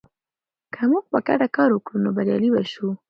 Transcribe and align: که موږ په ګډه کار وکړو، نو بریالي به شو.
که 0.73 0.81
موږ 0.89 1.03
په 1.11 1.19
ګډه 1.27 1.47
کار 1.57 1.69
وکړو، 1.73 1.97
نو 2.03 2.09
بریالي 2.15 2.49
به 2.53 2.63
شو. 2.71 2.87